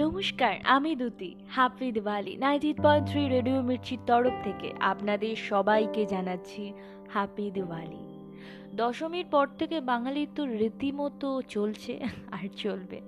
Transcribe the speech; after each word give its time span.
নমস্কার, 0.00 0.54
আমি 0.64 0.96
Duti 0.96 1.36
happy 1.48 1.92
Diwali 1.92 2.36
nineteen 2.36 2.76
point 2.82 3.08
three 3.10 3.28
radio 3.28 3.62
মির্চির 3.62 3.98
তরফ 4.06 4.34
থেকে 4.44 4.72
আপনাদের 4.80 5.36
সবাইকে 5.36 6.06
জানাচ্ছি 6.06 6.72
হ্যাপি 7.12 7.50
দিওয়ালি 7.50 8.02
দশমীর 8.74 9.26
পর 9.30 9.46
থেকে 9.58 9.80
বাঙালির 9.80 10.28
তো 10.34 10.46
রীতিমতো 10.46 11.42
চলছে 11.48 12.00
আর 12.30 12.44
চলবে। 12.56 13.00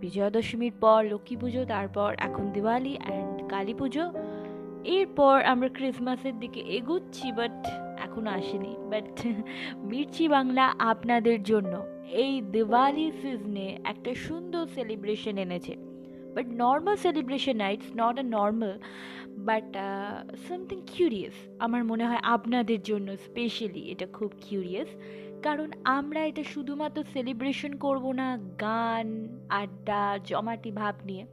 বিজয়া 0.00 0.30
দশমীর 0.30 0.72
পর, 0.80 1.04
লক্ষ্মী 1.04 1.36
পুজো, 1.36 1.64
তারপর 1.64 2.14
এখন 2.18 2.44
দিওয়ালি 2.52 2.98
অ্যান্ড 3.04 3.50
কালী 3.50 3.74
পুজো। 3.74 4.12
এরপর 4.84 5.42
আমরা 5.42 5.68
ক্রিসমাসের 5.68 6.38
দিকে 6.38 6.60
এগোচ্ছি 6.60 7.32
বাট 7.32 7.85
এখন 8.16 8.28
আসেনি। 8.38 8.72
বাট 8.90 9.06
মির্চি 9.90 10.24
বাংলা 10.28 10.64
আপনাদের 10.92 11.38
জন্য 11.42 11.72
এই 12.22 12.34
দিওয়ালি 12.52 13.06
সিজনে 13.22 13.66
একটা 13.84 14.12
সুন্দর 14.14 14.64
সেলিব্রেশন 14.66 15.34
এনেছে। 15.38 15.74
বাট 16.34 16.46
নর্মাল 16.64 16.96
সেলিব্রেশন 16.96 17.56
না 17.56 17.66
it's 17.70 17.90
not 17.96 18.14
a 18.18 18.26
normal 18.38 18.72
but 19.38 19.68
something 20.48 20.78
curious 20.86 21.36
আমার 21.58 21.82
মনে 21.84 22.04
হয় 22.06 22.22
আপনাদের 22.26 22.80
জন্য 22.82 23.08
স্পেশালি 23.16 23.82
এটা 23.90 24.06
খুব 24.06 24.30
কিউরিয়াস 24.40 24.90
কারণ 25.42 25.68
আমরা 25.84 26.20
এটা 26.24 26.42
শুধুমাত্র 26.44 26.98
সেলিব্রেশন 27.12 27.72
করব 27.76 28.04
না, 28.12 28.28
গান, 28.60 29.08
আড্ডা, 29.50 30.02
জমাটি 30.24 30.70
ভাব 30.70 30.94
নিয়ে। 31.04 31.24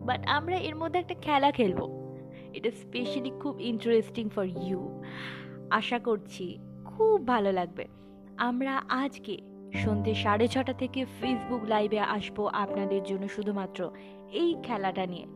বাট 0.00 0.20
আমরা 0.28 0.56
এর 0.58 0.76
মধ্যে 0.76 0.98
একটা 0.98 1.16
খেলা 1.22 1.50
খেলব। 1.50 1.80
এটা 2.52 2.70
স্পেশালি 2.82 3.30
খুব 3.42 3.54
ইন্টারেস্টিং 3.60 4.24
ফর 4.28 4.46
ইউ 4.62 4.80
আশা 5.70 5.98
করছি 5.98 6.58
খুব 6.84 7.26
ভালো 7.26 7.52
লাগবে। 7.52 7.84
আমরা 8.38 8.82
আজকে 8.88 9.36
সন্ধ্যে 9.74 10.14
সাড়ে 10.14 10.48
ছটা 10.48 10.72
থেকে 10.72 11.04
ফেসবুক 11.20 11.62
লাইভে 11.68 11.98
আসব 11.98 12.46
আপনাদের 12.46 13.02
জন্য 13.02 13.28
শুধুমাত্র 13.28 13.90
এই 14.32 14.56
খেলাটা 14.62 15.06
নিয়ে। 15.06 15.26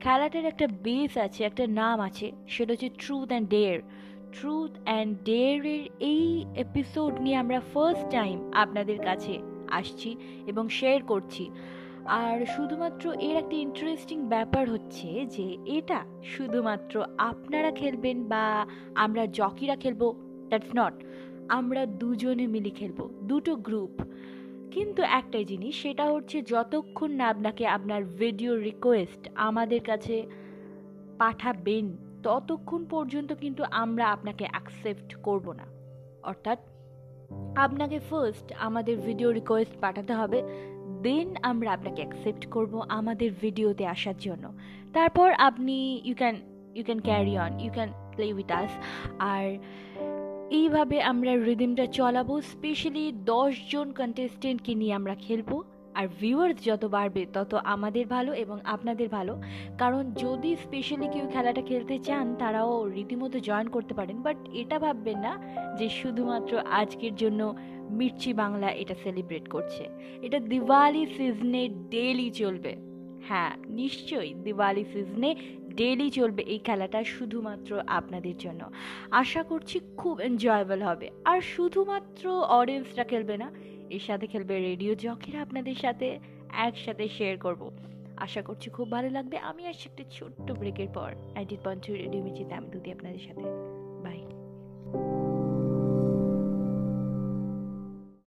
খেলাটার 0.00 0.44
একটা 0.44 0.66
বেস 0.82 1.18
আছে, 1.18 1.44
একটা 1.44 1.66
নাম 1.66 2.00
আছে, 2.00 2.32
সেটা 2.48 2.72
হচ্ছে 2.72 2.88
truth 2.88 3.28
and 3.28 3.48
dare 3.48 3.78
truth 4.32 4.70
and 4.84 5.18
ডেয়ারের 5.24 5.84
এই 6.00 6.44
এপিসোড 6.56 7.20
নিয়ে 7.20 7.36
আমরা 7.36 7.60
ফার্স্ট 7.60 8.10
টাইম 8.10 8.50
আপনাদের 8.52 8.98
কাছে 8.98 9.38
আসছি 9.70 10.16
এবং 10.46 10.68
শেয়ার 10.68 11.02
করছি। 11.02 11.50
আর 12.06 12.46
শুধুমাত্র 12.46 13.12
এর 13.12 13.36
একটা 13.36 13.56
ইন্টারেস্টিং 13.56 14.28
ব্যাপার 14.28 14.70
হচ্ছে 14.70 15.26
যে 15.26 15.58
এটা 15.66 16.04
শুধুমাত্র 16.22 17.04
আপনারা 17.18 17.70
খেলবেন 17.70 18.24
বা 18.28 18.66
আমরা 18.94 19.26
জকিরা 19.26 19.76
খেলব 19.76 20.14
দ্যাটস 20.48 20.70
নট 20.76 21.04
আমরা 21.48 21.86
দুজনে 21.86 22.46
মিলে 22.46 22.70
খেলব, 22.70 23.08
দুটো 23.22 23.56
গ্রুপ 23.56 24.02
কিন্তু 24.70 25.02
একটাই 25.02 25.44
জিনিস, 25.44 25.76
সেটা 25.76 26.10
হচ্ছে 26.10 26.42
যতক্ষণ 26.42 27.10
না 27.10 27.28
আপনাকে 27.28 27.66
আপনার 27.66 28.04
ভিডিও 28.04 28.56
রিকোয়েস্ট 28.56 29.28
আমাদের 29.34 29.80
কাছে 29.80 30.26
পাঠাবেন, 31.18 31.96
ততক্ষণ 32.22 32.84
পর্যন্ত 32.84 33.32
কিন্তু 33.32 33.64
আমরা 33.70 34.10
আপনাকে 34.10 34.44
অ্যাকসেপ্ট 34.50 35.14
করব 35.14 35.52
না। 35.52 35.66
অর্থাৎ 36.22 36.58
আপনাকে 37.56 37.98
ফার্স্ট 37.98 38.52
আমাদের 38.58 38.96
ভিডিও 38.96 39.30
রিকোয়েস্ট 39.30 39.74
পাঠাতে 39.80 40.12
হবে 40.14 40.42
দেন 41.02 41.28
আমরা 41.42 41.72
আপনাকে 41.72 42.00
অ্যাকসেপ্ট 42.02 42.46
করব 42.46 42.80
আমাদের 42.88 43.30
ভিডিওতে 43.40 43.86
আসার 43.86 44.18
জন্য। 44.20 44.44
তারপর 44.92 45.28
আপনি 45.38 46.00
you 46.04 46.14
can 46.14 46.36
you 46.74 46.84
can 46.84 47.00
carry 47.00 47.38
on 47.38 47.60
you 47.60 47.70
can 47.72 47.90
play 48.16 48.32
with 48.32 48.50
us 48.52 48.70
আর 49.18 49.46
এইভাবে 50.50 50.96
আমরা 51.02 51.32
রিদিমটা 51.36 51.86
চলাবো 51.86 52.40
স্পেশালি 52.40 53.12
দশজন 53.24 53.92
কন্টেস্টেন্টকে 53.92 54.74
নিয়ে 54.74 54.94
আমরা 54.94 55.14
খেলব। 55.14 55.62
আর 55.94 56.06
ভিউয়ার্স 56.20 56.64
যত 56.64 56.84
বাড়বে, 56.84 57.26
তত 57.32 57.54
আমাদের 57.54 58.06
ভালো 58.06 58.32
এবং 58.34 58.58
আপনাদের 58.64 59.08
ভালো। 59.08 59.42
কারণ 59.78 60.02
যদি 60.12 60.56
স্পেশালি 60.56 61.08
কেউ 61.08 61.26
খেলাটা 61.32 61.62
খেলতে 61.62 61.98
চান, 61.98 62.36
তারাও 62.38 62.88
রীতিমতো 62.88 63.38
জয়েন 63.38 63.68
করতে 63.68 63.94
পারেন। 63.94 64.22
বাট 64.22 64.36
এটা 64.52 64.78
ভাববেন 64.78 65.18
না 65.18 65.32
যে 65.78 65.88
শুধুমাত্র 65.88 66.58
আজকের 66.58 67.14
জন্য 67.14 67.40
মির্চি 67.92 68.32
বাংলা 68.32 68.70
এটা 68.70 68.94
সেলিব্রেট 69.02 69.48
করছে। 69.48 69.88
এটা 70.22 70.38
দিওয়ালি 70.38 71.06
সিজনে 71.06 71.68
ডেলি 71.68 72.30
চলবে। 72.30 72.76
হ্যাঁ 73.28 73.56
নিশ্চয়ই 73.68 74.34
দিওয়ালি 74.34 74.84
সিজনে 74.92 75.34
ডেলি 75.76 76.10
চলবে 76.10 76.42
এই 76.42 76.58
খেলাটা 76.58 77.04
শুধুমাত্র 77.04 77.82
আপনাদের 77.86 78.36
জন্য। 78.38 78.70
আশা 79.10 79.42
করছি 79.42 79.80
খুব 79.96 80.20
এনজয়েবল 80.20 80.82
হবে। 80.82 81.10
আর 81.24 81.40
শুধুমাত্র 81.40 82.40
অডিয়েন্সরা 82.40 83.04
খেলবে 83.04 83.36
না, 83.36 83.52
এর 83.90 84.00
সাথে 84.00 84.26
খেলবে 84.26 84.60
রেডিও 84.60 84.94
জকেরা 84.94 85.42
আপনাদের 85.42 85.74
সাথে 85.74 86.18
একসাথে 86.52 87.08
শেয়ার 87.08 87.38
করব। 87.38 87.70
আশা 88.16 88.42
করছি 88.42 88.70
খুব 88.70 88.90
ভালো 88.90 89.10
লাগবে। 89.10 89.38
আমি 89.38 89.66
আসছি 89.66 89.88
একটা 89.88 90.04
ছোট্ট 90.10 90.52
ব্রেকের 90.52 90.88
পর। 90.94 91.14
নাইনটিন 91.34 91.58
পয়েন্ট 91.64 91.90
রেডিও 91.90 92.22
মিচিতে 92.22 92.54
আমি 92.54 92.68
দুদি 92.68 92.92
আপনাদের 92.92 93.18
সাথে। 93.18 93.42
বাই 94.02 94.41